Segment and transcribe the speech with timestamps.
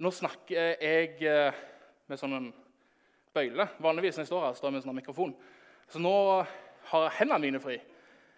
[0.00, 1.56] Nå snakker jeg eh,
[2.08, 2.46] med sånn en
[3.36, 3.66] bøyle.
[3.84, 5.34] Vanligvis når jeg står her, står jeg med en sånn mikrofon.
[5.92, 6.12] Så nå
[6.88, 7.76] har hendene mine fri,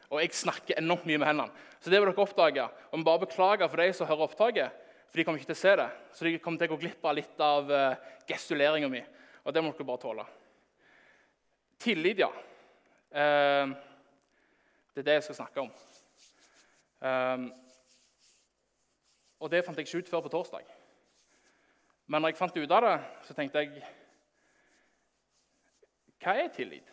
[0.09, 1.63] og jeg snakker enormt mye med hendene.
[1.79, 2.67] Så det vil dere oppdage.
[2.91, 5.63] Og vi bare beklager for de som hører opptaket, for de kommer ikke til å
[5.63, 5.89] se det.
[6.11, 9.07] Så de kommer til å gå glipp av litt av uh, gestuleringa mi.
[9.47, 10.27] Og det må dere bare tåle.
[11.87, 12.31] Tillit, ja.
[13.15, 13.73] Uh,
[14.93, 15.73] det er det jeg skal snakke om.
[19.43, 20.72] Og det fant jeg ikke ut før på torsdag.
[22.13, 23.85] Men når jeg fant ut av det, så tenkte jeg
[26.21, 26.91] Hva er tillit?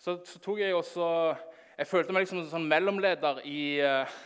[0.00, 1.06] Så, så tok jeg også
[1.78, 4.16] Jeg følte meg liksom som en sånn mellomleder i, uh,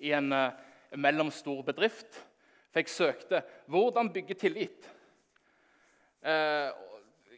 [0.00, 0.54] i en uh,
[0.96, 2.16] mellomstor bedrift.
[2.72, 4.88] For jeg søkte 'Hvordan bygge tillit?'
[6.22, 6.70] Eh,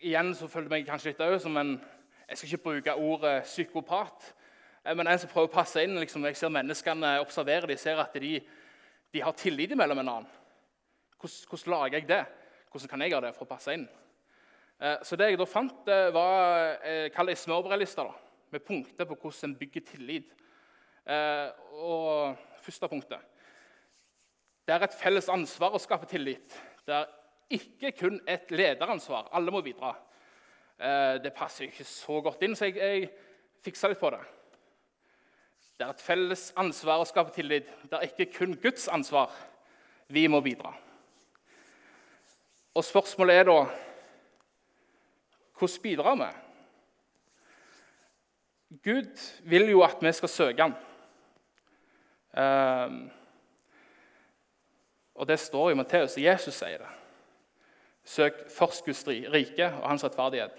[0.04, 1.80] igjen så følte jeg meg kanskje litt som en
[2.28, 4.34] Jeg skal ikke bruke ordet psykopat,
[4.84, 5.96] men en som prøver å passe inn.
[5.96, 8.40] Liksom, jeg ser Menneskene observerer de ser at de,
[9.12, 10.43] de har tillit mellom en annen.
[11.24, 12.24] Hvordan, hvordan, lager jeg det?
[12.70, 13.84] Hvordan kan jeg gjøre det for å passe inn?
[14.76, 18.04] Eh, så det jeg da fant, var eh, kall det smørbrødliste
[18.52, 20.34] med punkter på hvordan en bygger tillit.
[21.04, 21.48] Eh,
[21.80, 23.20] og første punktet
[24.64, 26.60] Det er et felles ansvar å skape tillit.
[26.84, 27.08] Det er
[27.56, 29.32] ikke kun et lederansvar.
[29.32, 29.94] Alle må bidra.
[31.20, 33.10] Det passer ikke så godt inn, så jeg, jeg
[33.62, 34.22] fiksa litt på det.
[35.76, 37.68] Det er et felles ansvar å skape tillit.
[37.88, 39.30] Det er ikke kun Guds ansvar.
[40.08, 40.72] Vi må bidra.
[42.74, 43.58] Og spørsmålet er da
[45.58, 46.30] hvordan bidrar vi?
[48.84, 50.74] Gud vil jo at vi skal søke ham.
[52.34, 53.10] Um,
[55.14, 56.90] og det står i Matteus, og Jesus sier det.
[58.04, 60.58] Søk først Guds rike og hans rettferdighet.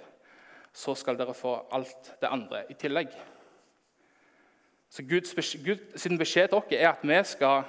[0.74, 3.12] Så skal dere få alt det andre i tillegg.
[4.90, 7.64] Så Guds, Guds beskjed til oss er at vi skal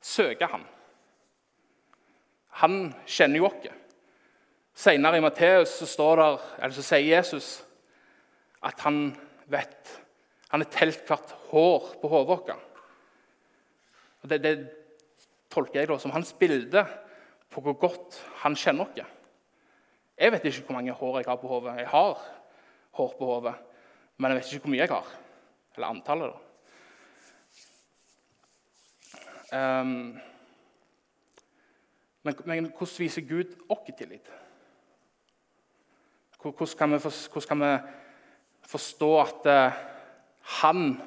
[0.00, 0.64] søke ham.
[2.58, 3.68] Han kjenner jo oss.
[4.80, 7.48] Senere i Matteus så, der, så, sier Jesus
[8.64, 9.10] at han
[9.50, 9.96] vet
[10.50, 12.48] Han har telt hvert hår på hodet vårt.
[14.26, 14.54] Det, det
[15.52, 16.82] tolker jeg da som hans bilde
[17.50, 19.12] på hvor godt han kjenner oss.
[20.18, 21.76] Jeg vet ikke hvor mange hår jeg har på hodet.
[21.78, 22.18] Jeg har
[22.98, 23.54] hår på hodet,
[24.18, 25.12] men jeg vet ikke hvor mye jeg har.
[25.76, 26.46] Eller antallet, da.
[29.50, 30.20] Um,
[32.22, 34.30] men, men, hvordan viser Gud oss tillit?
[36.40, 37.78] Hvordan kan, vi, hvordan kan vi
[38.68, 39.72] forstå at uh,
[40.60, 41.00] han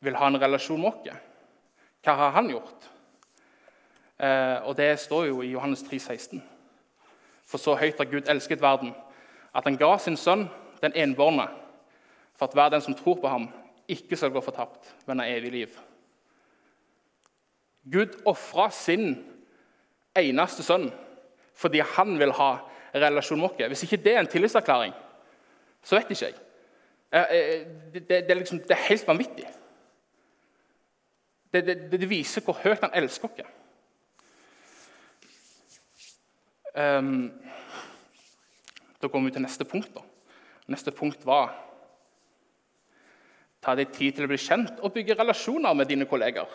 [0.00, 1.24] vil ha en relasjon med oss?
[2.04, 2.88] Hva har han gjort?
[4.18, 6.42] Uh, og Det står jo i Johannes 3, 16.
[7.48, 8.92] For så høyt har Gud elsket verden,
[9.54, 10.48] at han ga sin sønn,
[10.82, 11.48] den enbårne,
[12.36, 13.48] for at hver den som tror på ham,
[13.88, 15.78] ikke skal gå fortapt, men ha evig liv.
[17.92, 19.16] Gud ofra sin
[20.20, 20.88] eneste sønn
[21.58, 22.50] fordi han vil ha
[22.94, 23.68] relasjon med oss.
[23.72, 24.92] Hvis ikke det er en tillitserklæring,
[25.82, 26.36] så vet ikke jeg.
[27.12, 27.24] Det,
[27.94, 29.46] det, det, er, liksom, det er, helt vanvittig.
[31.52, 33.54] Det, viser hvor høyt han elsker oss.
[36.78, 37.32] Um,
[39.02, 39.90] da går vi til neste punkt.
[39.94, 40.04] Da.
[40.70, 41.56] Neste punkt var
[43.58, 46.46] Ta deg tid til å bli kjent og bygge relasjoner med dine kolleger.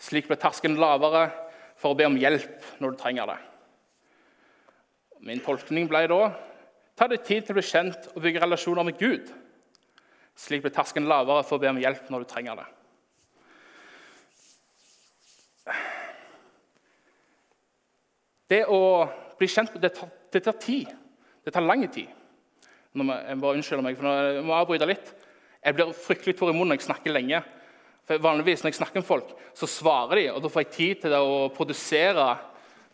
[0.00, 1.28] Slik blir terskelen lavere
[1.80, 3.38] for å be om hjelp når du trenger det.
[5.24, 6.20] Min tolkning ble da
[6.96, 9.30] ta deg tid til å bli kjent og bygge relasjoner med Gud.
[10.36, 12.68] Slik blir terskelen lavere for å be om hjelp når du trenger det.
[18.50, 18.80] Det å
[19.38, 20.90] bli kjent det tar, det tar tid.
[21.44, 22.10] Det tar lang tid.
[22.92, 25.12] Nå må, jeg bare unnskylde meg, for nå, må jeg avbryte litt.
[25.60, 27.40] Jeg blir fryktelig tår i munnen når jeg snakker lenge.
[28.10, 31.02] For vanligvis når jeg snakker med folk, så svarer de, og da får jeg tid
[31.04, 32.24] til å produsere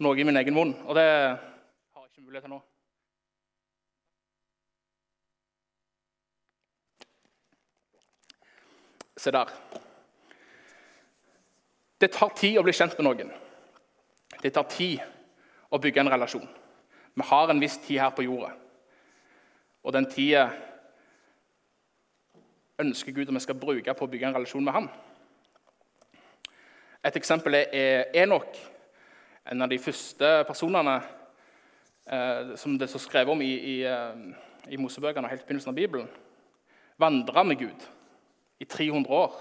[0.05, 0.75] noe i min egen munn.
[0.85, 2.59] Og det har jeg ikke mulighet til nå.
[9.17, 9.55] Se der.
[11.97, 13.33] Det tar tid å bli kjent med noen.
[14.43, 15.01] Det tar tid
[15.73, 16.45] å bygge en relasjon.
[17.17, 18.53] Vi har en viss tid her på jorda.
[19.81, 20.51] Og den tida
[22.85, 24.93] ønsker Gud at vi skal bruke på å bygge en relasjon med ham.
[27.07, 28.57] Et eksempel er Enok,
[29.47, 30.97] en av de første personene
[32.11, 35.77] eh, som det er skrevet om i, i, eh, i Mosebøkene helt i begynnelsen av
[35.77, 36.09] Bibelen.
[36.99, 37.85] Vandra med Gud
[38.59, 39.37] i 300 år.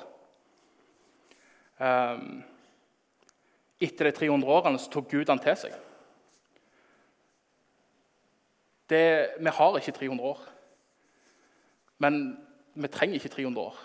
[1.81, 2.21] Eh,
[3.87, 5.73] etter de 300 årene så tok Gud han til seg.
[8.85, 9.01] Det,
[9.39, 10.43] vi har ikke 300 år.
[11.97, 12.21] Men
[12.77, 13.81] vi trenger ikke 300 år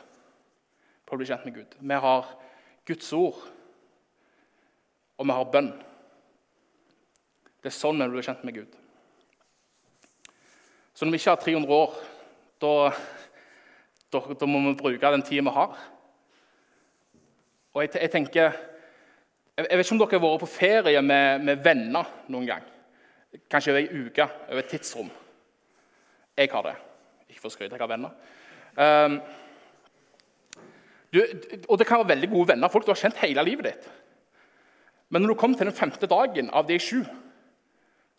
[1.08, 1.78] på å bli kjent med Gud.
[1.80, 2.28] Vi har
[2.84, 3.40] Guds ord
[5.20, 5.72] og vi har bønn.
[7.60, 8.76] Det er sånn vi blir kjent med Gud.
[10.96, 11.98] Så når vi ikke har 300 år,
[12.60, 12.72] da,
[14.12, 15.76] da, da må vi bruke den tida vi har.
[17.76, 18.56] Og jeg, jeg, tenker jeg,
[19.60, 22.64] vet ikke om dere har vært på ferie med, med venner noen gang.
[23.52, 25.12] Kanskje over ei uke, over et tidsrom.
[26.40, 26.76] Jeg har det.
[27.28, 28.16] Ikke for å skryte, jeg har venner.
[28.80, 29.20] Um,
[31.12, 31.20] du,
[31.66, 33.90] og det kan være veldig gode venner, folk du har kjent hele livet ditt.
[35.10, 37.02] Men når du kommer til den femte dagen av de sju,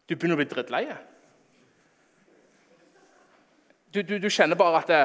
[0.09, 0.83] du begynner å bli drittlei.
[3.91, 4.99] Du, du, du, kjenner bare at det,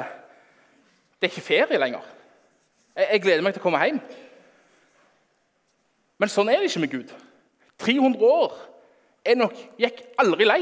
[1.18, 2.02] det, er ikke ferie lenger.
[2.96, 4.00] Jeg, jeg, gleder meg til å komme hjem.
[6.22, 7.14] Men sånn er det ikke med Gud.
[7.82, 8.56] 300 år
[9.26, 10.60] Enok gikk aldri lei.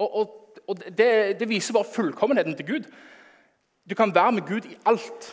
[0.00, 2.86] Og, og, og det, det, viser bare fullkommenheten til Gud.
[3.84, 5.28] Du kan være med Gud i alt.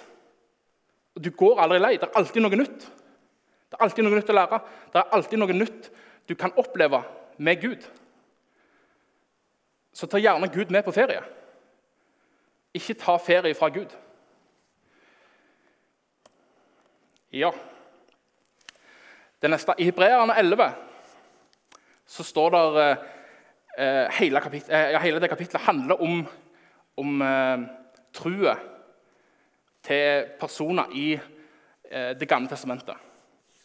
[1.15, 1.93] Og Du går aldri lei.
[1.95, 2.87] Det er alltid noe nytt.
[3.67, 4.59] Det er alltid noe nytt å lære.
[4.93, 5.89] Det er alltid noe nytt
[6.27, 7.01] du kan oppleve
[7.37, 7.87] med Gud.
[9.93, 11.23] Så ta gjerne Gud med på ferie.
[12.77, 13.95] Ikke ta ferie fra Gud.
[17.33, 17.51] Ja
[19.41, 20.71] Det neste, I Hebreerne 11
[22.07, 22.85] så står det
[23.77, 26.21] eh, hele, kapitlet, eh, hele, det kapitlet handler om,
[26.97, 27.65] om eh,
[28.15, 28.55] trua
[29.83, 31.11] til personer i
[31.91, 33.06] eh, Det gamle testamentet.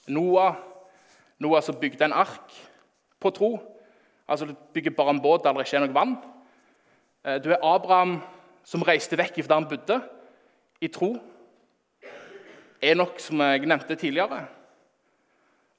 [0.09, 0.57] Noah,
[1.39, 2.55] Noah som bygde en ark
[3.21, 3.59] på tro.
[4.29, 6.17] Altså Du bygger bare en båt der det ikke er noe vann.
[7.25, 8.21] Eh, du er Abraham
[8.65, 10.01] som reiste vekk fra der han bodde,
[10.81, 11.15] i tro.
[12.83, 14.47] Enok, som jeg nevnte tidligere.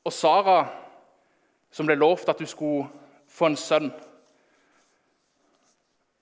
[0.03, 0.67] Og Sara,
[1.71, 2.87] som ble lovt at du skulle
[3.27, 3.91] få en sønn.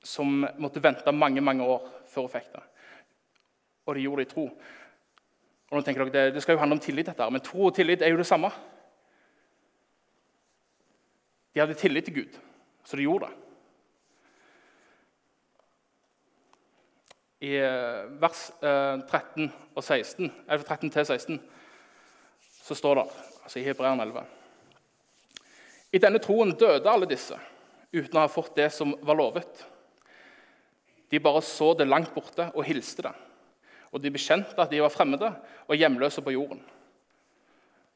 [0.04, 2.64] Som måtte vente mange mange år før hun fikk det.
[3.86, 4.48] Og de gjorde det i tro.
[5.72, 7.76] Og nå tenker dere, det, det skal jo handle om tillit, dette, men tro og
[7.76, 8.50] tillit er jo det samme.
[11.52, 12.36] De hadde tillit til Gud,
[12.84, 13.38] så de gjorde det.
[17.42, 21.40] I eh, vers 13 eh, og 16, eller 13 til 16
[22.62, 23.06] så står det,
[23.42, 24.28] altså i Hebreerne 11
[25.98, 27.40] I denne troen døde alle disse
[27.92, 29.66] uten å ha fått det som var lovet.
[31.12, 33.16] De bare så det langt borte og hilste det.
[33.92, 35.34] Og de bekjente at de var fremmede
[35.68, 36.62] og hjemløse på jorden.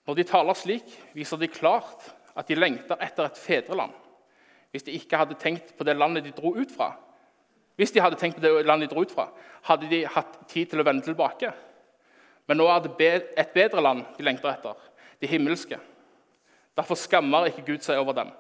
[0.06, 3.94] Når de taler slik, viser de klart at de lengter etter et fedreland.
[4.72, 6.92] Hvis de ikke hadde tenkt på det landet de dro ut fra,
[7.76, 9.30] hvis de hadde tenkt på det landet de dro ut fra,
[9.68, 11.52] hadde de hatt tid til å vende tilbake.
[12.48, 14.76] Men nå er det et bedre land de lengter etter,
[15.20, 15.80] det himmelske.
[16.76, 18.32] Derfor skammer ikke Gud seg over dem,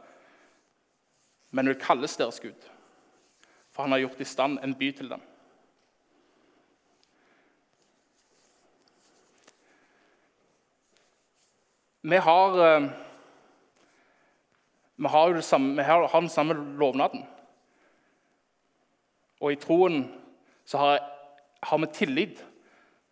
[1.55, 2.67] men vil kalles deres Gud.
[3.71, 5.23] For han har gjort i stand en by til dem.
[12.05, 12.89] Vi har eh,
[14.95, 17.25] vi har, jo samme, vi har, den samme lovnaden.
[19.41, 20.05] Og i troen
[20.65, 20.99] så har,
[21.61, 22.37] har, vi tillit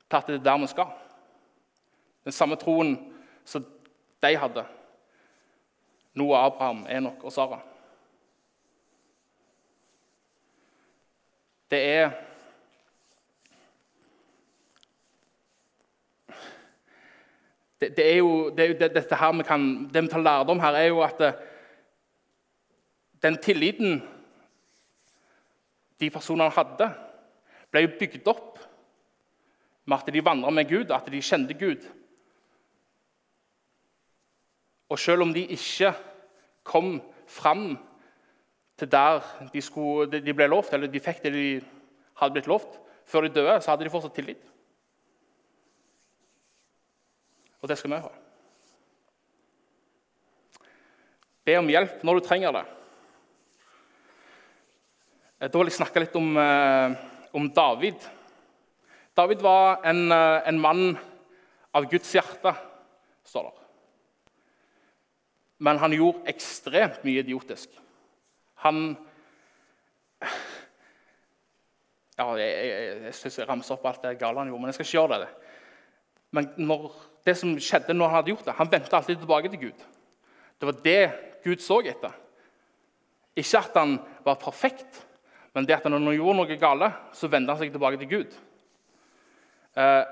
[0.09, 0.93] til at det er der vi skal.
[2.23, 2.95] Den samme troen
[3.45, 3.65] som
[4.23, 4.63] de hadde.
[6.13, 7.59] Noah, Abraham, Enok og Sara.
[11.71, 12.11] Det er
[17.83, 20.87] det, det, er jo, det, dette her vi kan, det vi tar lærdom her, er
[20.87, 21.21] jo at
[23.23, 23.99] den tilliten
[25.99, 26.87] de personene hadde,
[27.71, 28.61] ble jo bygd opp
[29.83, 31.83] med at de vandra med Gud, at de kjente Gud.
[34.89, 35.91] Og selv om de ikke
[36.63, 37.73] kom fram
[38.79, 39.19] til der
[39.53, 41.47] de, skulle, de ble lovt, eller de fikk det de
[42.19, 44.52] hadde blitt lovt, før de døde, så hadde de fortsatt tillit.
[47.63, 48.11] Og det skal vi ha.
[51.47, 52.63] Be om hjelp når du trenger det.
[55.39, 56.95] Eh, da vil jeg snakke litt om, eh,
[57.31, 58.03] om David.
[59.15, 60.97] David var en, eh, en, mann
[61.73, 62.55] av Guds hjerte,
[63.23, 63.59] står det.
[65.59, 67.69] Men han gjorde ekstremt mye idiotisk.
[68.55, 68.97] Han
[72.17, 74.73] ja, Jeg, jeg, jeg syns jeg ramser opp alt det gale han gjorde, men jeg
[74.73, 75.31] skal ikke gjøre det.
[76.31, 76.91] Men når,
[77.23, 79.85] det som skjedde når han hadde gjort det, han vendte alltid tilbake til Gud.
[80.59, 81.01] Det var det
[81.43, 82.15] Gud så etter.
[83.35, 85.01] Ikke at han var perfekt,
[85.53, 88.35] men det at når han gjorde noe gale, så vendte han seg tilbake til Gud.
[89.77, 90.03] Eh,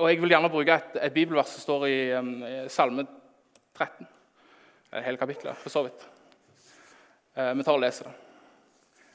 [0.00, 2.32] og Jeg vil gjerne bruke et, et bibelvers som står i, um,
[2.72, 3.04] Salme
[3.76, 4.08] 13.
[4.92, 6.04] Hele kapittelet, for så vidt.
[7.36, 8.14] Eh, vi tar og leser det.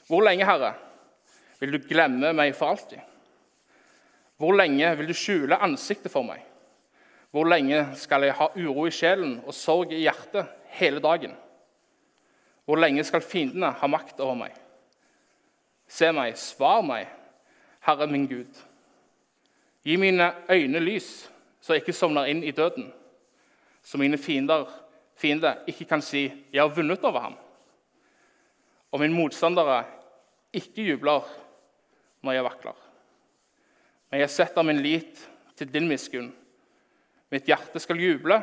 [0.08, 0.72] Hvor lenge, Herre,
[1.60, 3.02] vil du glemme meg for alltid?
[4.38, 6.44] Hvor lenge vil du skjule ansiktet for meg?
[7.30, 11.34] Hvor lenge skal jeg ha uro i sjelen og sorg i hjertet hele dagen?
[12.64, 14.56] Hvor lenge skal fiendene ha makt over meg?
[15.88, 17.08] Se meg, svar meg,
[17.84, 18.64] Herre min Gud.
[19.84, 21.28] Gi mine øyne lys,
[21.60, 22.90] så jeg ikke sovner inn i døden,
[23.82, 24.66] så mine fiender,
[25.16, 27.38] fiender ikke kan si 'jeg har vunnet over ham',
[28.92, 29.84] og min motstandere
[30.52, 31.24] ikke jubler
[32.22, 32.76] når jeg vakler.
[34.10, 36.32] Men jeg setter min lit til din miskunn.
[37.30, 38.38] Mitt hjerte skal juble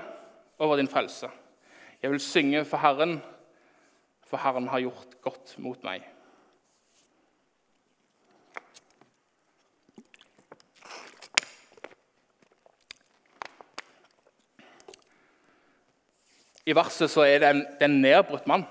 [0.62, 1.30] over din frelse.
[2.01, 3.18] Jeg vil synge for Herren,
[4.27, 6.06] for Herren har gjort godt mot meg.
[16.65, 18.65] I verset så er det en, det er en nedbrutt mann.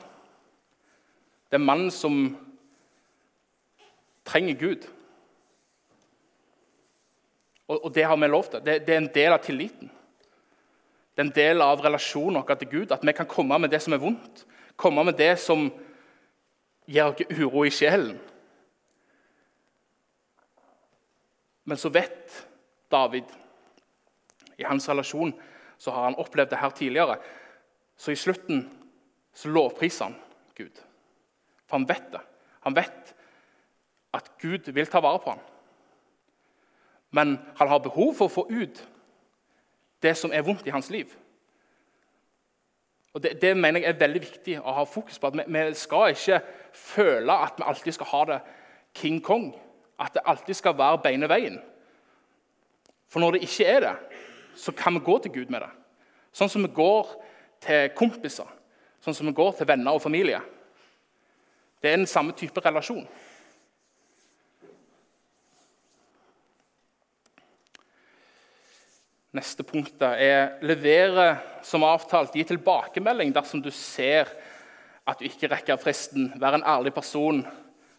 [1.46, 2.24] Det er en mann som
[4.26, 4.88] trenger Gud.
[7.68, 8.64] Og, og det har vi lov til.
[8.66, 9.92] Det, det, er en del av tilliten.
[11.14, 12.92] Det er en del av relasjonen vår til Gud.
[12.92, 14.44] At vi kan komme med det som er vondt.
[14.76, 15.68] Komme med det som
[16.90, 18.18] gir oss uro i sjelen.
[21.64, 22.42] Men så vet
[22.92, 23.30] David
[24.58, 25.32] I hans relasjon
[25.78, 27.16] så har han opplevd det her tidligere.
[27.96, 28.66] Så i slutten
[29.34, 30.18] så lovpriser han
[30.54, 30.82] Gud.
[31.66, 32.20] For han vet det.
[32.66, 33.14] Han vet
[34.14, 35.42] at Gud vil ta vare på ham.
[37.14, 38.82] Men han har behov for å få ut
[40.04, 41.10] det som er vondt i hans liv.
[43.14, 45.26] Og Det, det mener jeg er veldig viktig å ha fokus på.
[45.26, 46.40] at vi, vi, skal ikke
[46.72, 48.40] føle at vi alltid skal ha det
[48.94, 49.52] King Kong.
[49.98, 51.60] At det alltid skal være beine veien.
[53.08, 53.94] For når det ikke er det,
[54.56, 55.70] så kan vi gå til Gud med det.
[56.34, 57.12] Sånn som vi går
[57.62, 58.48] til kompiser,
[59.00, 60.40] sånn som vi går til venner og familie.
[61.82, 63.06] Det er den samme type relasjon.
[69.34, 71.32] Neste punkt er levere
[71.66, 72.36] som avtalt.
[72.38, 74.30] Gi tilbakemelding dersom du ser
[75.04, 76.28] at du ikke rekker fristen.
[76.38, 77.42] Vær en ærlig person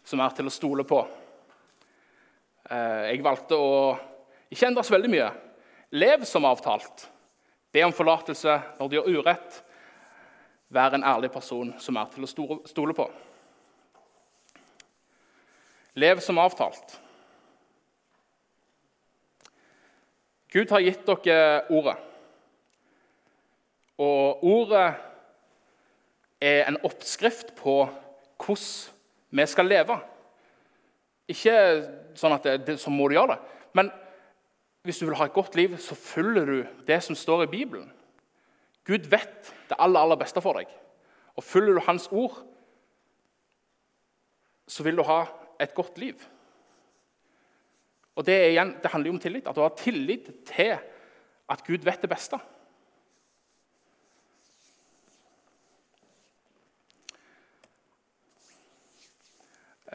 [0.06, 1.02] som er til å stole på.
[2.70, 3.76] Eh, jeg valgte å
[4.48, 5.30] ikke endre så veldig mye.
[6.00, 7.10] Lev som avtalt.
[7.76, 9.62] Be om forlatelse når du gjør urett.
[10.72, 12.32] Vær en ærlig person som er til å
[12.72, 13.10] stole på.
[16.00, 17.02] Lev som avtalt.
[20.56, 21.98] Gud har gitt dere ordet.
[24.00, 24.88] Og ordet
[26.40, 27.82] er en oppskrift på
[28.40, 29.98] hvordan vi skal leve.
[31.28, 31.56] Ikke
[32.16, 33.40] sånn at det, så må du gjøre det,
[33.76, 33.90] men
[34.86, 36.58] hvis du vil ha et godt liv, så følger du
[36.88, 37.90] det som står i Bibelen.
[38.86, 40.70] Gud vet det aller, aller beste for deg.
[41.36, 42.38] Og følger du Hans ord,
[44.70, 45.24] så vil du ha
[45.60, 46.22] et godt liv.
[48.16, 49.48] Og Det, igjen, det handler jo om tillit.
[49.48, 50.78] At du har tillit til
[51.50, 52.40] at Gud vet det beste.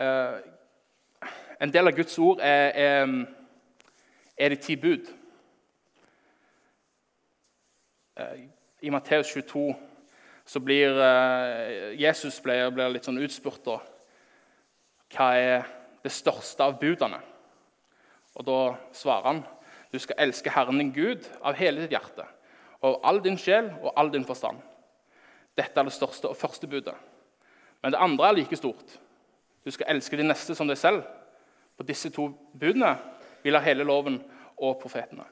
[0.01, 0.39] Uh,
[1.61, 3.07] en del av Guds ord er, er
[4.41, 5.09] er de ti bud.
[8.17, 8.45] Eh,
[8.81, 9.75] I Matteus 22
[10.47, 13.77] så blir eh, Jesus blir, blir litt sånn utspurt da.
[15.13, 15.69] Hva er
[16.01, 17.21] det største av budene?
[18.35, 19.43] Og Da svarer han
[19.93, 22.23] du skal elske Herren din Gud av hele ditt hjerte,
[22.81, 24.61] og av all din sjel og all din forstand.
[25.59, 26.95] Dette er det største og første budet.
[27.83, 28.99] Men det andre er like stort.
[29.65, 31.03] Du skal elske de neste som deg selv.
[31.77, 32.29] På disse to
[32.61, 32.95] budene
[33.43, 34.21] vil ha hele loven
[34.61, 35.25] og profetene.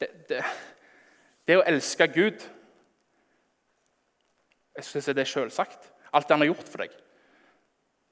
[0.00, 0.42] Det, det,
[1.46, 2.42] det å elske Gud
[4.74, 5.92] Jeg synes det er selvsagt.
[6.10, 6.96] Alt det han har gjort for deg.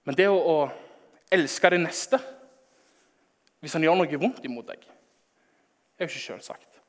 [0.07, 2.21] Men det å, å elske det neste
[3.63, 6.81] hvis han gjør noe vondt imot deg, er jo ikke selvsagt.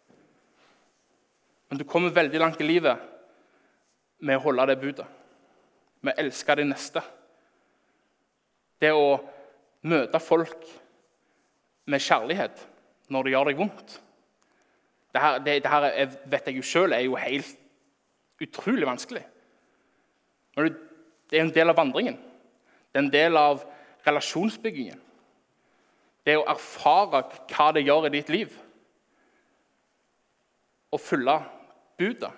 [1.70, 3.02] Men du kommer veldig langt i livet
[4.26, 5.06] med å holde det budet.
[6.02, 7.04] Med å elske det neste.
[8.82, 9.20] Det å
[9.86, 10.66] møte folk
[11.86, 12.66] med kjærlighet
[13.14, 13.96] når det gjør deg vondt.
[15.14, 17.54] Dette, det, dette er, vet jeg jo sjøl er jo helt
[18.42, 19.22] utrolig vanskelig.
[20.58, 20.74] Men
[21.30, 22.18] det er en del av vandringen.
[22.94, 23.64] Det er en del av
[24.06, 25.00] relasjonsbyggingen.
[26.24, 28.54] Det å erfare hva det gjør i ditt liv.
[30.94, 31.40] Å følge
[31.98, 32.32] budet.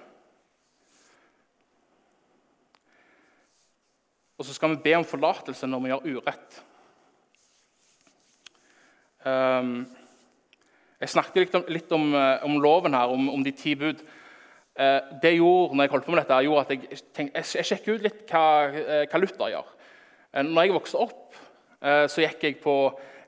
[4.40, 6.58] Og så skal vi be om forlatelse når vi gjør urett.
[9.26, 9.78] Um,
[11.02, 14.00] jeg snakket litt om, litt om, eh, om loven her, om, om, de ti bud.
[14.80, 17.90] Uh, det gjorde når jeg holdt på med dette, gjorde at jeg, tenkte, jeg, sjekket
[17.92, 19.72] ut litt hva, uh, hva Luther gjør.
[20.36, 21.22] Uh, når jeg vokste opp,
[21.86, 22.74] så gikk jeg på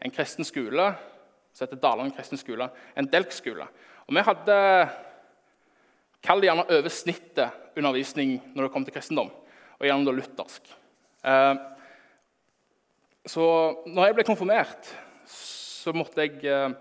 [0.01, 0.87] en kristen skole
[1.53, 2.69] som heter Dalane kristen skole.
[2.97, 3.67] En delk-skole.
[4.07, 4.55] Og vi hadde
[6.25, 9.29] Kall det gjerne over snittet undervisning når det kom til kristendom,
[9.77, 10.71] og gjerne da luthersk.
[11.29, 11.59] Eh,
[13.27, 13.45] så
[13.85, 14.89] når jeg ble konfirmert,
[15.29, 16.73] så måtte jeg, eh,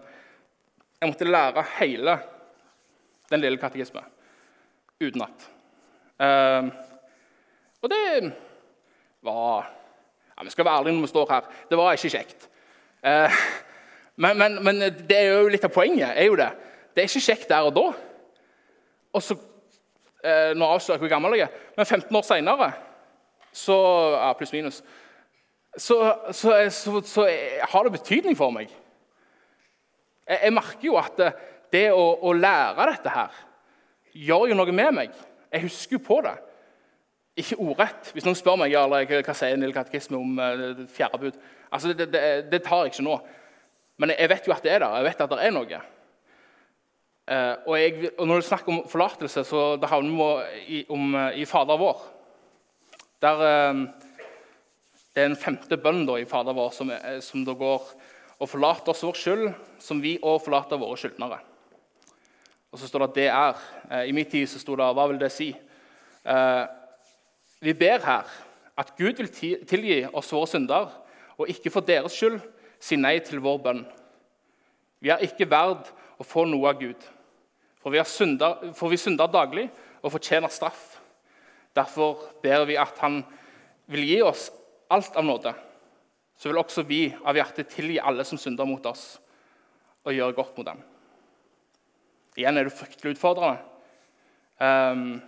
[1.02, 2.16] jeg måtte lære hele
[3.30, 4.02] den lille katekisme
[5.02, 5.46] utenat.
[6.18, 6.72] Eh,
[7.84, 8.32] og det
[9.22, 9.70] var
[10.36, 11.40] ja, Vi skal være ærlige når vi står her.
[11.70, 12.48] Det var ikke kjekt.
[13.02, 13.30] Eh,
[14.16, 16.12] men, men, men, det er jo litt av poenget.
[16.16, 16.50] er jo Det
[16.94, 17.92] Det er ikke kjekt der og da.
[19.12, 19.36] Og så,
[20.24, 22.72] eh, Nå avslører jeg hvor gammel jeg er, men 15 år seinere,
[23.66, 24.82] ja, pluss minus,
[25.76, 27.26] så, så, så, så,
[27.60, 28.70] har det betydning for meg.
[30.28, 31.32] Jeg, jeg merker jo at det,
[31.72, 33.32] det å, å lære dette her
[34.12, 35.16] gjør jo noe med meg.
[35.52, 36.36] Jeg husker jo på det.
[37.36, 38.12] Ikke ordrett.
[38.16, 41.34] Hvis noen spør meg eller, hva sier Nille Katekisme om uh, fjerde bud
[41.68, 43.18] altså, det, det, det, tar jeg ikke nå.
[44.00, 44.96] Men jeg vet jo at det er der.
[44.96, 45.80] Jeg vet at det er noe.
[47.26, 51.12] Uh, og, jeg, og, Når du snakker om forlatelse, så da havner vi i, om,
[51.12, 52.00] uh, i Fader vår.
[53.24, 53.40] Der,
[55.16, 56.90] det er en femte bønn da, i Fader vår som,
[57.24, 57.86] som da går
[58.36, 59.46] og forlater oss vår skyld,
[59.80, 61.38] som vi òg forlater våre skyldnere.
[62.72, 64.02] Og så står det at 'det er'.
[64.04, 65.56] I min tid så sto det 'hva vil det si'?
[67.60, 68.32] Vi ber her
[68.76, 69.30] at Gud vil
[69.66, 70.90] tilgi oss våre synder,
[71.36, 72.38] og ikke for deres skyld
[72.82, 73.84] si nei til vår bønn.
[75.00, 75.88] Vi er ikke verd
[76.20, 77.00] å få noe av Gud,
[77.80, 79.68] for vi, synder, for vi synder daglig
[80.02, 80.96] og fortjener straff.
[81.76, 83.20] Derfor ber vi at Han
[83.92, 84.48] vil gi oss
[84.90, 85.52] alt av nåde.
[86.36, 89.16] Så vil også vi av hjertet tilgi alle som synder mot oss,
[90.04, 90.82] og gjøre godt mot dem.
[92.36, 93.62] Igjen er det fryktelig utfordrende.
[94.60, 95.20] Um,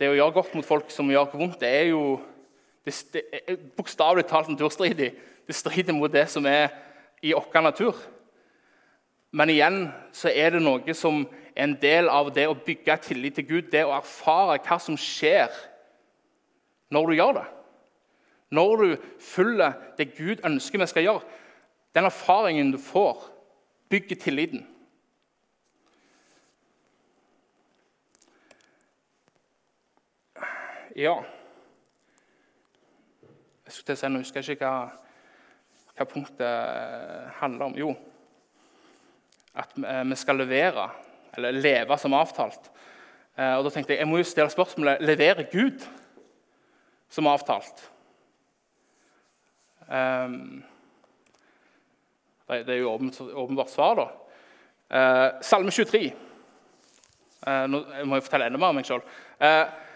[0.00, 2.04] det å gjøre godt mot folk som gjør vondt, det er jo
[2.86, 5.10] det, det er bokstavelig talt naturstridig.
[5.46, 6.70] Det strider mot det som er
[7.20, 7.98] i vår natur.
[9.36, 9.82] Men igjen
[10.16, 13.68] så er det noe som er en del av det å bygge tillit til Gud,
[13.70, 15.52] det å erfare hva som skjer
[16.90, 17.46] når du gjør det.
[18.56, 21.38] Når du følger det Gud ønsker vi skal gjøre.
[21.94, 23.20] Den erfaringen du får,
[23.90, 24.64] bygger tilliten.
[31.00, 31.14] Ja
[33.64, 34.90] Jeg skulle til å si, Nå husker jeg ikke hva,
[35.96, 37.76] hva punktet handler om.
[37.78, 37.94] Jo,
[39.54, 40.88] at eh, vi skal levere,
[41.38, 42.68] eller leve som avtalt.
[43.36, 45.86] Eh, og da tenkte Jeg jeg må jo stille spørsmålet leverer Gud
[47.08, 47.84] som avtalt.
[49.88, 50.60] Um,
[52.50, 54.06] det er jo åpenbart svar, da.
[55.42, 56.10] Salme 23.
[57.46, 59.02] Uh, nå må jeg fortelle enda mer om meg sjøl.
[59.40, 59.89] Uh,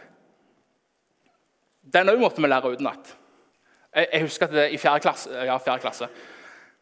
[1.95, 3.17] den òg måtte vi lære utenat.
[3.95, 6.11] Jeg, jeg husker at det, i fjerde klasse, ja, fjerde klasse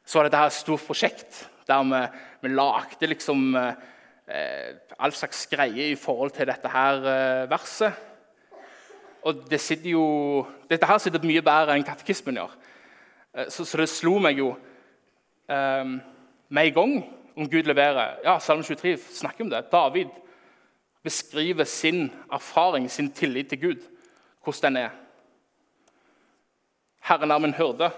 [0.05, 2.01] så var det et stort prosjekt der vi,
[2.43, 7.93] vi lagde liksom eh, all slags greier i forhold til dette her eh, verset.
[9.23, 10.07] Og det sitter jo,
[10.71, 12.57] Dette her sitter mye bedre enn katekismen gjør.
[13.37, 14.51] Eh, så, så, det slo meg jo
[15.47, 15.95] eh,
[16.49, 16.97] med en gang
[17.39, 18.19] om Gud leverer.
[18.27, 19.63] Ja, Salme 23 snakker om det.
[19.71, 20.11] David
[21.03, 23.89] beskriver sin erfaring, sin tillit til Gud
[24.43, 25.02] hvordan den er.
[27.03, 27.91] Herren er min hyrde,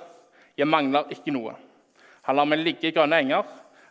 [0.56, 1.54] jeg mangler ikke noe.
[2.24, 3.44] Han lar meg ligge i grønne enger,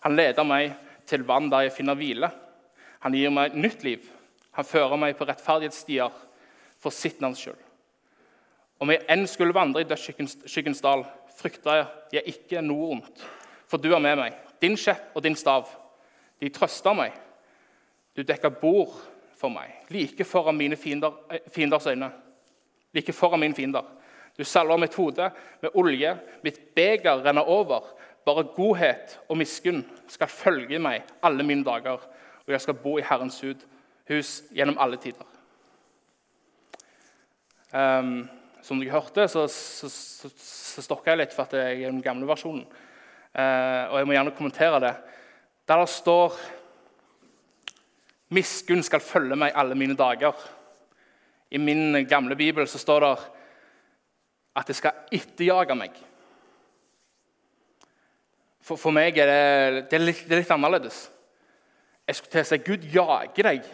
[0.04, 0.74] han leder meg
[1.10, 2.30] til vann der jeg finner hvile.
[3.04, 4.08] Han gir meg nytt liv,
[4.56, 6.12] han fører meg på rettferdighetsstier
[6.82, 7.60] for sitt navns skyld.
[8.82, 11.06] Om jeg enn skulle vandre i dødsskyggens dal,
[11.38, 13.24] frykter jeg ikke noe ondt.
[13.70, 15.70] For du er med meg, din skjepp og din stav.
[16.42, 17.14] De trøster meg.
[18.18, 18.98] Du dekker bord
[19.40, 22.12] for meg, like foran mine fiender, eh, fienders øyne
[22.94, 23.82] like foran mine fiender.
[24.38, 25.30] Du salver mitt hode
[25.62, 27.86] med olje, mitt beger renner over.
[28.26, 32.00] Bare godhet og miskunn skal følge meg alle mine dager,
[32.46, 35.28] og jeg skal bo i Herrens hus gjennom alle tider.
[37.74, 38.30] Um,
[38.64, 42.04] som dere hørte, så, så, så, så stokka jeg litt for at jeg er den
[42.06, 42.64] gamle versjonen.
[43.34, 44.94] Uh, og jeg må gjerne kommentere det.
[45.68, 46.38] Der det står
[48.34, 50.48] 'Miskunn skal følge meg alle mine dager'.
[51.52, 53.18] I min gamle bibel så står det
[54.56, 55.98] at det skal etterjage meg.
[58.64, 61.04] For, for meg er det, det, er litt, det er litt annerledes.
[62.08, 63.68] Jeg skulle til å si Gud jager deg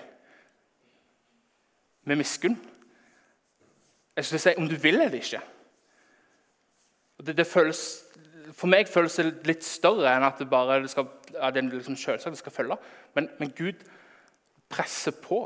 [2.10, 2.58] med miskunn.
[4.18, 5.42] Jeg skulle si om du vil eller ikke.
[7.20, 7.82] Det, det føles,
[8.56, 12.38] for meg føles det litt større enn at det bare skal, at det liksom selvsagt
[12.38, 12.80] det skal følge.
[13.18, 13.82] Men, men Gud
[14.70, 15.44] presser på.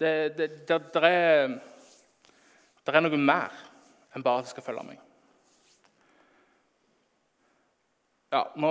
[0.00, 1.58] Det, det, det, det, er,
[2.92, 3.54] det er noe mer
[4.14, 5.00] enn bare at det skal følge meg.
[8.30, 8.70] Ja, nå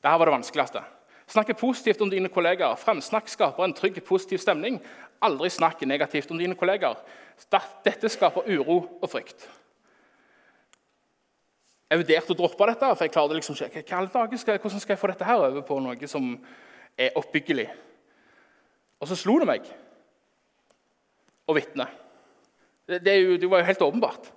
[0.00, 0.80] Dette var det vanskeligste.
[1.30, 2.78] Snakke positivt om dine kollegaer.
[2.80, 4.78] Fremsnakk skaper en trygg, positiv stemning.
[5.22, 6.96] Aldri snakk negativt om dine kollegaer.
[7.84, 9.44] Dette skaper uro og frykt.
[11.90, 13.82] Jeg vurderte å droppe dette, for jeg klarte liksom ikke
[14.62, 16.32] Hvordan skal jeg få dette her over på noe som
[16.96, 17.68] er oppbyggelig?
[19.00, 19.66] Og så slo det meg
[21.50, 21.86] å vitne.
[22.90, 24.32] Det, det, det, var jo helt åpenbart.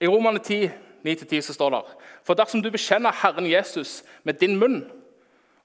[0.00, 0.70] I Romane 10,
[1.02, 1.80] 9-10 så står det
[2.24, 4.84] For dersom du bekjenner Herren Jesus med din munn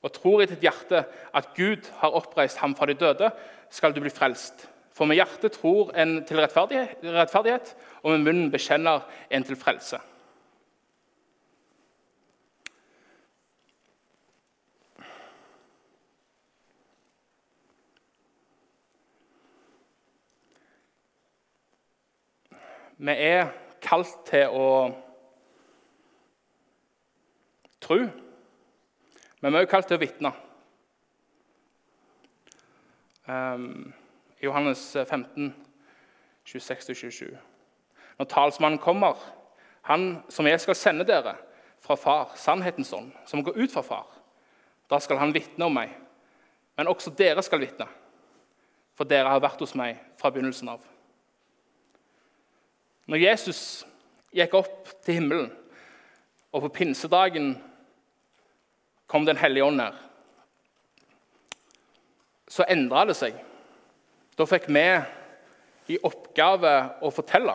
[0.02, 3.30] og tror i ditt hjerte at Gud har oppreist ham fra de døde,
[3.70, 4.68] skal du bli frelst.
[4.94, 7.72] For med hjertet tror en til rettferdighet,
[8.04, 9.98] og med munnen bekjenner en til frelse.
[22.98, 23.50] Vi er
[23.84, 24.68] kalt til å
[27.84, 27.98] tro,
[29.42, 30.32] men vi er også kalt til å vitne.
[33.28, 33.92] Um,
[34.40, 35.52] Johannes 15,
[36.48, 37.36] 26-27.
[38.16, 39.20] Når talsmannen kommer,
[39.90, 41.36] han som jeg skal sende dere
[41.84, 44.08] fra Far, sannhetens ånd, som går ut fra Far,
[44.90, 45.92] da skal han vitne om meg.
[46.80, 47.92] Men også dere skal vitne,
[48.96, 50.95] for dere har vært hos meg fra begynnelsen av.
[53.06, 53.60] Når Jesus
[54.36, 55.52] gikk opp til himmelen,
[56.56, 57.56] og på pinsedagen
[59.12, 59.94] kom Den hellige ånd ned,
[62.50, 63.36] så endra det seg.
[64.38, 64.86] Da fikk vi
[65.94, 66.72] i oppgave
[67.06, 67.54] å fortelle.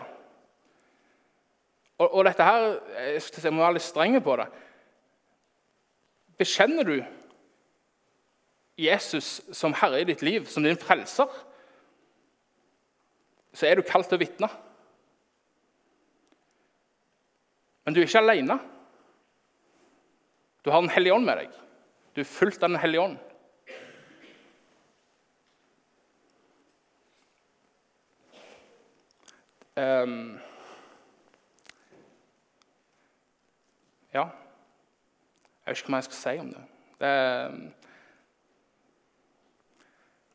[2.01, 2.79] Og, og dette her,
[3.19, 4.47] Jeg må være litt streng på det.
[6.39, 6.97] Bekjenner du
[8.81, 11.29] Jesus som herre i ditt liv, som din frelser,
[13.53, 14.49] så er du kalt til å vitne.
[17.85, 18.59] Men du er ikke alene.
[20.65, 21.59] Du har Den hellige ånd med deg.
[22.15, 23.19] Du er fulgt av Den hellige ånd.
[29.81, 30.35] Um,
[34.13, 36.65] ja Jeg vet ikke hva jeg skal si om det.
[37.01, 37.13] Det,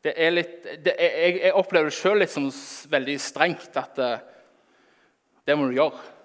[0.06, 2.48] det er litt det jeg, jeg, opplever det sjøl litt som
[2.90, 4.10] veldig strengt at det,
[5.46, 6.15] det må du gjøre.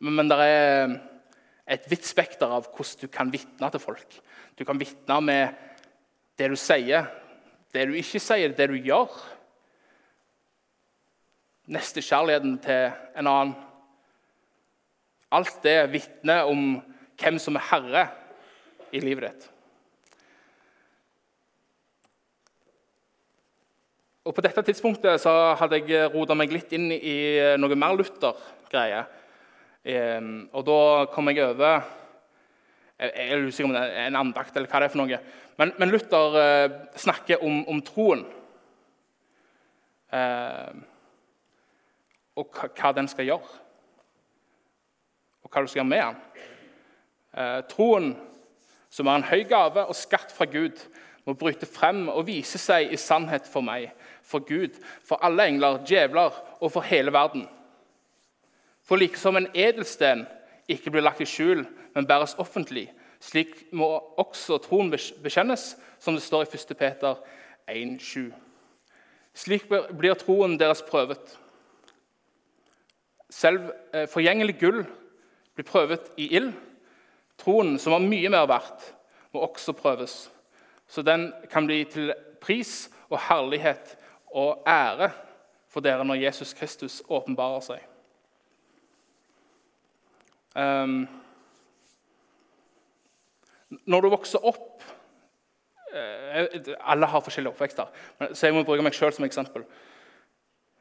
[0.00, 0.94] Men, men det er
[1.70, 4.16] et vidt spekter av hvordan du kan vitne til folk.
[4.58, 5.66] Du kan vitne med
[6.40, 7.06] det du sier,
[7.70, 9.12] det du ikke sier, det du gjør
[11.70, 13.54] nestekjærligheten til en annen.
[15.30, 16.80] Alt det vitner om
[17.20, 18.04] hvem som er herre
[18.90, 19.46] i livet ditt.
[24.26, 27.16] Og På dette tidspunktet så hadde jeg rota meg litt inn i
[27.58, 29.04] noe mer Luther-greie.
[29.80, 31.86] Og da kom jeg over
[33.00, 35.20] Jeg er usikker om det er en andakt eller hva det er for noe.
[35.56, 38.26] Men, men Luther eh, snakker om, om troen.
[40.12, 40.74] Eh,
[42.36, 43.60] og hva den skal gjøre.
[45.44, 46.48] Og hva du skal gjøre med den.
[47.40, 48.10] Eh, troen,
[48.90, 50.80] som er en høy gave og skatt fra Gud,
[51.28, 53.90] må bryte frem og vise seg i sannhet for meg,
[54.26, 57.44] for Gud, for alle engler, djevler og for hele verden.
[58.90, 60.24] For like som en edelsten
[60.66, 61.62] ikke blir lagt i skjul,
[61.94, 62.88] men bæres offentlig,
[63.22, 63.86] slik må
[64.18, 66.72] også troen bekjennes, som det står i 1.
[66.74, 67.20] Peter
[67.70, 68.32] 1,7.
[69.34, 71.36] Slik blir troen deres prøvet.
[73.30, 74.80] Selv eh, forgjengelig gull
[75.54, 76.50] blir prøvet i ild.
[77.38, 78.88] Troen, som har mye mer verdt,
[79.30, 80.24] må også prøves,
[80.90, 82.10] så den kan bli til
[82.42, 83.94] pris og herlighet
[84.34, 85.12] og ære
[85.70, 87.89] for dere når Jesus Kristus åpenbarer seg.
[90.56, 91.04] Um,
[93.86, 94.82] når du vokser opp
[95.94, 96.40] uh,
[96.90, 97.92] Alle har forskjellige oppvekster,
[98.32, 99.66] så jeg må bruke meg sjøl som eksempel.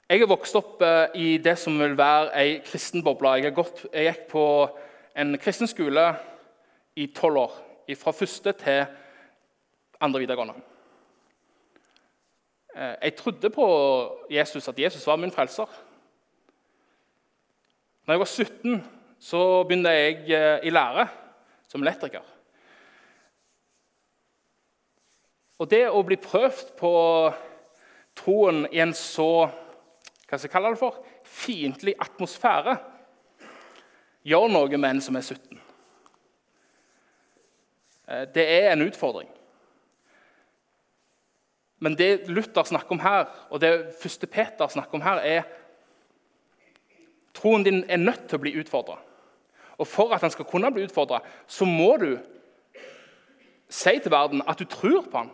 [0.10, 3.36] Jeg er vokst opp eh, i det som vil være ei kristen boble.
[3.38, 4.46] Jeg, jeg, gikk på
[5.22, 6.06] en kristen skole
[6.98, 7.60] i tolv år.
[7.98, 8.88] Fra første til
[10.02, 10.56] andre videregående.
[12.74, 13.68] Eh, jeg trodde på
[14.34, 15.70] Jesus, at Jesus var min frelser.
[18.08, 18.84] Når jeg var 17,
[19.20, 21.08] så begynte jeg eh, i lære
[21.70, 22.24] som elektriker.
[25.60, 26.94] Og det å bli prøvd på
[28.20, 29.50] troen i en så
[30.30, 32.76] hva skal jeg kalle det for, fiendtlig atmosfære
[34.30, 35.60] gjør noe med en som er 17.
[38.08, 39.30] Eh, det er en utfordring.
[41.80, 45.44] Men det Luther snakker om her, og det første Peter snakker om her, er
[47.34, 49.00] troen din er nødt til å bli utfordra.
[49.80, 52.12] Og For at han skal kunne bli utfordra, så må du
[53.70, 55.32] si til verden at du tror på han.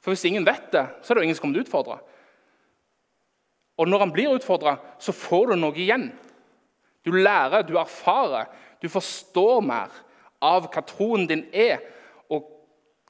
[0.00, 1.98] For hvis ingen vet det, så er det jo ingen som kommer til å utfordre.
[3.80, 6.10] Og når han blir utfordra, så får du noe igjen.
[7.04, 8.48] Du lærer, du erfarer,
[8.82, 9.92] du forstår mer
[10.44, 11.82] av hva troen din er,
[12.30, 12.46] og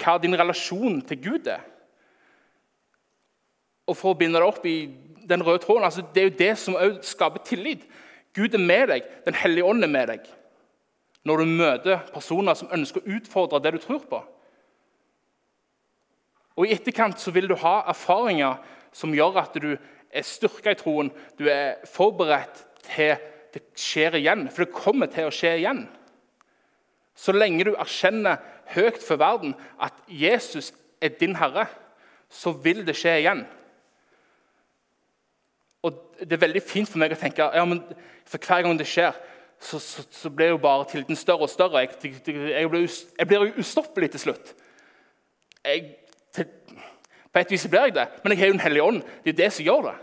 [0.00, 1.62] hva din relasjon til Gud er.
[3.84, 4.78] Og for å binde det opp i
[5.28, 7.84] den røde tråden altså Det er jo det som skaper tillit.
[8.34, 10.28] Gud er med deg, Den hellige ånd er med deg.
[11.24, 14.20] Når du møter personer som ønsker å utfordre det du tror på.
[16.54, 18.60] Og I etterkant så vil du ha erfaringer
[18.94, 21.10] som gjør at du er styrka i troen.
[21.38, 23.16] Du er forberedt til
[23.54, 25.84] det skjer igjen, for det kommer til å skje igjen.
[27.14, 28.42] Så lenge du erkjenner
[28.74, 31.68] høyt for verden at Jesus er din herre,
[32.30, 33.44] så vil det skje igjen.
[35.84, 37.82] Og Det er veldig fint for meg å tenke ja, men
[38.24, 39.16] for hver gang det skjer,
[39.60, 41.84] så, så, så blir jo bare tilliten større og større.
[41.84, 42.86] Jeg, jeg, blir,
[43.18, 44.54] jeg blir ustoppelig til slutt.
[45.64, 45.94] Jeg,
[46.34, 46.48] til,
[47.32, 49.02] på et vis blir jeg det, men jeg har jo Den hellige ånd.
[49.24, 49.94] Det er det som gjør det.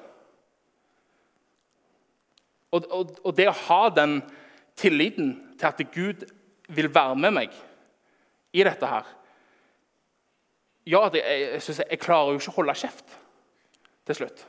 [2.72, 4.22] Og, og, og det å ha den
[4.80, 6.24] tilliten til at Gud
[6.72, 7.58] vil være med meg
[8.56, 9.10] i dette her
[10.88, 13.12] Ja, det, jeg, jeg, jeg klarer jo ikke å holde kjeft
[14.08, 14.46] til slutt.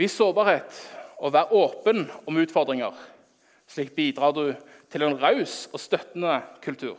[0.00, 0.76] Vis sårbarhet
[1.22, 2.96] og vær åpen om utfordringer.
[3.68, 4.46] Slik bidrar du
[4.92, 6.98] til en raus og støttende kultur.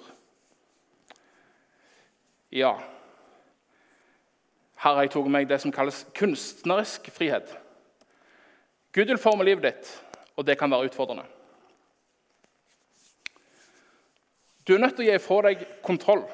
[2.54, 2.76] Ja
[4.84, 7.48] Her har jeg tatt meg det som kalles kunstnerisk frihet.
[8.94, 9.92] Gud vil forme livet ditt,
[10.36, 11.24] og det kan være utfordrende.
[14.68, 16.26] Du er nødt til å gi fra deg kontroll.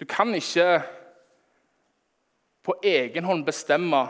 [0.00, 0.82] Du kan ikke
[2.62, 4.02] på egen hånd bestemme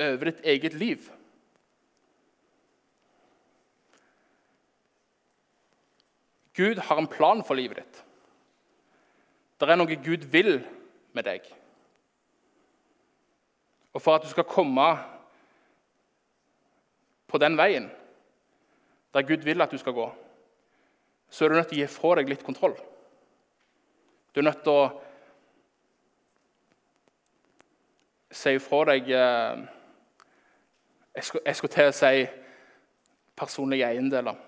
[0.00, 1.08] over ditt eget liv.
[6.54, 8.02] Gud har en plan for livet ditt.
[9.62, 10.56] Det er noe Gud vil
[11.14, 11.46] med deg.
[13.92, 14.86] Og for at du skal komme
[17.30, 17.88] på den veien
[19.12, 20.06] der Gud vil at du skal gå,
[21.28, 22.74] så er du nødt til å gi fra deg litt kontroll.
[24.32, 24.86] Du er nødt til å
[28.32, 29.62] si fra deg eh,
[31.16, 32.26] jeg, skulle, jeg skulle til å si
[33.36, 34.38] personlige eiendeler.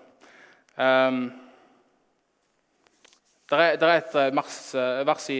[0.75, 1.27] Um,
[3.49, 5.39] det er, er, et vers, eh, vers i,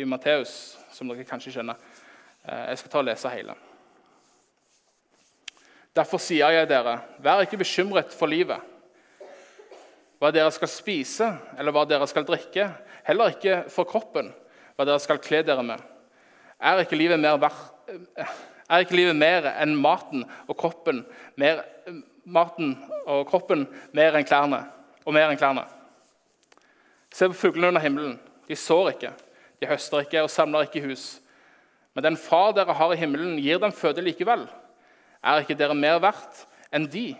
[0.00, 0.52] i Matteus
[0.94, 1.78] som dere kanskje skjønner.
[2.48, 3.54] Jeg skal ta og lese hele.
[5.98, 8.62] Derfor sier jeg dere, vær ikke bekymret for livet,
[10.18, 12.68] hva dere skal spise eller hva dere skal drikke,
[13.06, 14.32] heller ikke for kroppen,
[14.76, 15.82] hva dere skal kle dere med.
[16.60, 17.38] Er ikke livet mer,
[18.68, 21.04] er ikke livet mer enn maten og kroppen
[21.38, 21.62] mer,
[22.26, 22.74] maten
[23.06, 24.64] og kroppen mer enn klærne,
[25.06, 25.64] og mer enn klærne?
[27.14, 28.18] Se på fuglene under himmelen.
[28.48, 29.12] De sår ikke,
[29.60, 31.20] de høster ikke og samler ikke hus.
[31.94, 34.44] Men den far dere har i himmelen, gir dem føde likevel.
[35.24, 36.44] Er ikke dere mer verdt
[36.74, 37.12] enn de?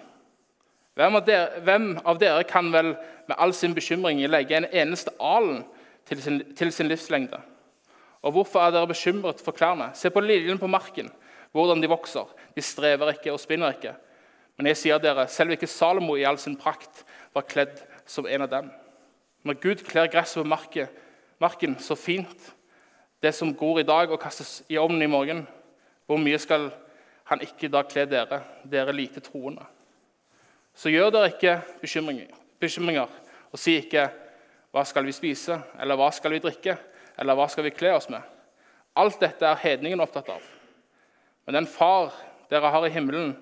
[0.98, 2.92] Hvem av, dere, hvem av dere kan vel
[3.28, 5.62] med all sin bekymring legge en eneste alen
[6.10, 7.38] til sin, til sin livslengde?
[8.22, 9.92] Og hvorfor er dere bekymret for klærne?
[9.94, 11.10] Se på liljene på marken,
[11.52, 12.26] hvordan de vokser.
[12.56, 13.94] De strever ikke og spinner ikke.
[14.58, 17.04] Men jeg sier dere, selv ikke Salomo i all sin prakt
[17.34, 17.78] var kledd
[18.08, 18.70] som en av dem.
[19.46, 20.90] Når Gud kler gresset på marken,
[21.38, 22.50] marken så fint,
[23.22, 25.44] det som gror i dag og kastes i ovnen i morgen,
[26.06, 26.70] hvor mye skal
[27.30, 29.62] han ikke da kle dere, dere lite troende?
[30.74, 33.08] Så gjør dere ikke bekymringer, bekymringer
[33.52, 34.08] og si ikke
[34.68, 36.78] 'Hva skal vi spise?' eller 'Hva skal vi drikke?'
[37.18, 38.22] Eller hva skal vi kle oss med?
[38.98, 40.44] Alt dette er hedningen opptatt av.
[41.46, 42.12] Men den far
[42.50, 43.34] dere har i himmelen,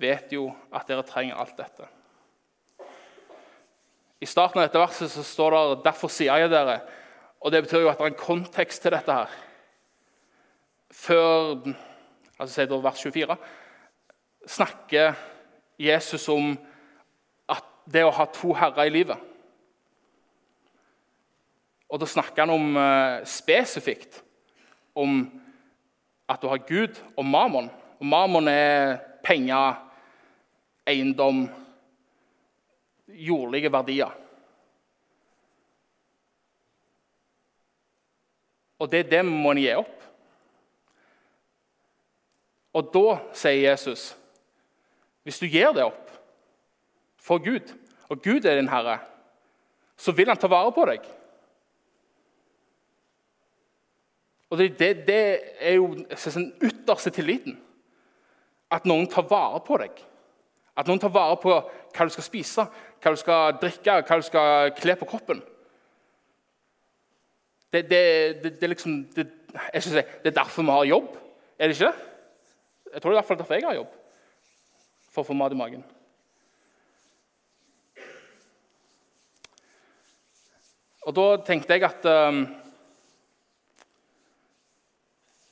[0.00, 1.86] vet jo at dere trenger alt dette.
[4.22, 6.80] I starten av dette verset så står det 'derfor sier jeg dere'.
[7.40, 9.30] Og Det betyr jo at det er en kontekst til dette her.
[10.90, 11.56] Før
[12.38, 13.36] altså sier det vers 24,
[14.46, 15.14] snakker
[15.78, 16.58] Jesus om
[17.48, 19.31] at det å ha to herrer i livet
[21.92, 24.22] og Da snakker han om, uh, spesifikt
[24.96, 25.26] om
[26.28, 27.68] at du har Gud og mammon.
[28.00, 29.76] Og mammon er penger,
[30.88, 31.44] eiendom,
[33.08, 34.16] jordlige verdier.
[38.80, 39.98] Og det er det må en gi opp.
[42.72, 44.14] Og da sier Jesus,
[45.22, 46.08] hvis du gir det opp
[47.20, 47.68] for Gud,
[48.08, 48.96] og Gud er din herre,
[49.96, 51.04] så vil han ta vare på deg.
[54.52, 55.20] Og det, det, det
[55.64, 57.54] er jo den ytterste tilliten.
[58.72, 60.02] At noen tar vare på deg.
[60.76, 62.66] At noen tar vare på hva du skal spise,
[63.00, 65.40] hva du skal drikke, hva du skal kle på kroppen.
[67.72, 68.04] Det, det,
[68.42, 69.26] det, det liksom det,
[69.80, 71.16] si, det, er derfor vi har jobb,
[71.56, 72.08] er det ikke det?
[72.92, 73.98] Jeg tror det er fall derfor jeg har jobb.
[75.12, 75.84] For å få mat i magen.
[81.08, 82.44] Og da tenkte jeg at um,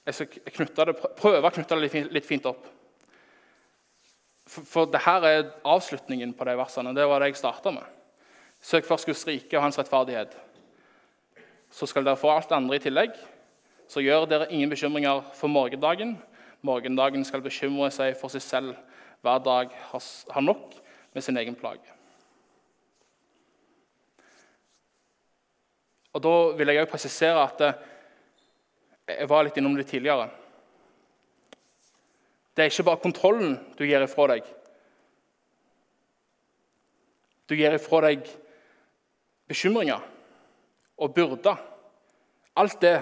[0.08, 2.68] Jeg skal prøve å knytte det litt fint, opp.
[4.48, 6.94] For, for det her er avslutningen på de versene.
[6.96, 7.84] Det var det jeg starta med.
[8.60, 10.34] Søk først Guds rike og hans rettferdighet.
[11.70, 13.14] Så skal dere få alt det andre i tillegg.
[13.90, 16.16] Så gjør dere ingen bekymringer for morgendagen.
[16.66, 18.74] Morgendagen skal bekymre seg for seg selv.
[19.20, 20.76] Hver dag har nok
[21.14, 22.00] med sin egen plage.
[26.12, 27.89] Og Da vil jeg også presisere at eh,
[29.18, 30.28] jeg var litt innom det tidligere.
[32.54, 34.48] Det er ikke bare kontrollen du gir ifra deg.
[37.48, 38.26] Du gir ifra deg
[39.50, 40.02] bekymringer
[41.00, 41.58] og byrder.
[42.60, 42.98] Alt det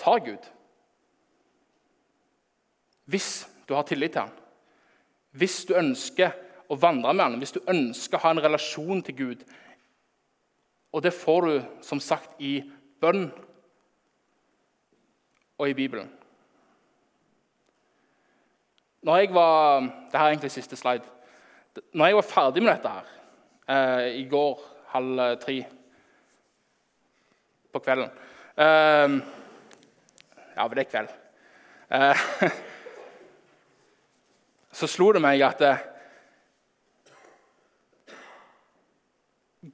[0.00, 0.50] tar Gud.
[3.06, 4.34] Hvis du har tillit til ham.
[5.36, 6.34] Hvis du ønsker
[6.68, 9.44] å vandre med ham, hvis du ønsker å ha en relasjon til Gud.
[10.96, 12.58] Og det får du som sagt i
[13.00, 13.28] bønn
[15.58, 16.10] og i Bibelen.
[19.02, 21.04] Når jeg var, Dette er egentlig siste slide.
[21.92, 23.04] Når jeg var ferdig med dette her
[23.68, 25.66] eh, i går halv tre
[27.72, 28.10] på kvelden
[28.56, 29.16] eh,
[30.56, 31.08] Ja, det er kveld.
[31.90, 32.22] Eh,
[34.78, 35.84] så slo det meg at eh,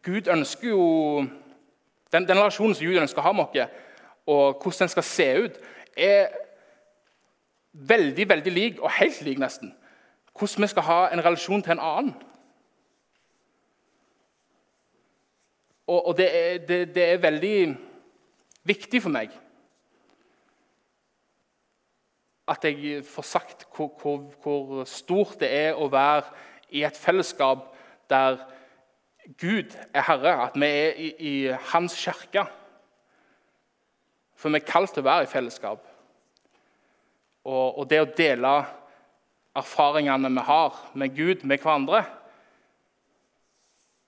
[0.03, 0.85] Gud ønsker jo
[2.12, 3.79] Den, den relasjonen som Gud ønsker å ha med oss,
[4.27, 5.59] og hvordan den skal se ut,
[5.97, 6.29] er
[7.73, 9.75] veldig veldig lik, og helt lik nesten,
[10.39, 12.15] hvordan vi skal ha en relasjon til en annen.
[15.87, 17.77] Og, og det, er, det, det, er, veldig
[18.65, 19.33] viktig for meg
[22.53, 26.31] at jeg får sagt hvor, hvor, hvor stort det er å være
[26.71, 27.69] i et fellesskap
[28.11, 28.39] der
[29.39, 31.35] Gud er herre, at vi er i, i
[31.71, 32.47] Hans kirke.
[34.42, 35.85] For vi er kalt til å være i fellesskap.
[37.46, 38.55] Og, og det å dele
[39.55, 42.02] erfaringene vi har med Gud, med hverandre,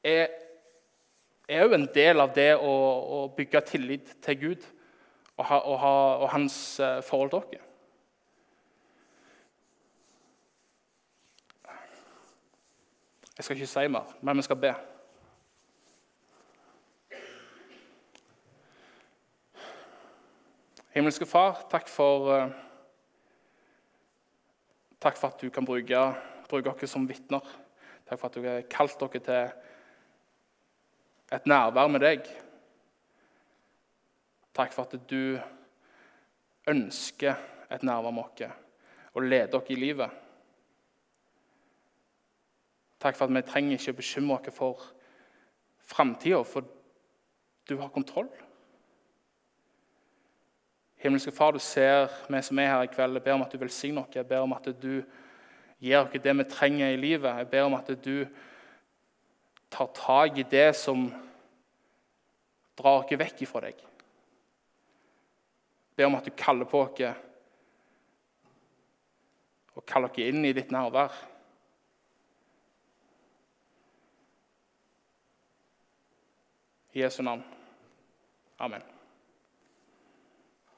[0.05, 0.33] er
[1.63, 4.67] òg en del av det å, å, bygge tillit til Gud
[5.37, 5.95] og, ha, og, ha,
[6.25, 7.71] og hans eh, forhold til dere.
[13.35, 14.75] Jeg skal ikke si mer, men vi skal be.
[20.95, 22.51] Himmelske Far, takk for uh,
[25.03, 26.03] Takk for at du kan bruke,
[26.49, 27.43] bruke oss som vitner.
[28.09, 29.51] Takk for at du har kalt dere til
[31.35, 32.31] et nærvær med deg.
[34.55, 35.35] Takk for at du
[36.71, 37.43] ønsker
[37.75, 38.57] et nærvær med oss
[39.19, 40.11] og leder dere i livet.
[43.03, 44.89] Takk for at vi trenger ikke å bekymre oss for
[45.85, 46.65] framtida, for
[47.69, 48.31] du har kontroll.
[51.05, 53.19] Himmelske Far, du ser vi som er her i kveld.
[53.19, 54.15] Jeg ber om at du velsigner oss.
[54.17, 55.03] Jeg ber om at du
[55.77, 57.29] gir oss det vi trenger i livet.
[57.29, 58.25] Jeg ber om at du
[59.69, 61.03] tar tak i det som
[62.81, 63.85] drar oss vekk ifra deg.
[65.91, 67.05] Jeg ber om at du kaller på oss
[69.75, 71.13] og kaller oss inn i ditt nærvær.
[76.97, 77.45] I Jesu navn.
[78.57, 78.94] Amen.